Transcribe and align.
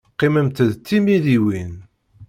Qqiment 0.11 0.57
d 0.73 0.75
timidiwin. 0.85 1.73